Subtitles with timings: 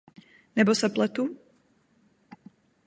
[0.55, 1.25] Nebo se pletu?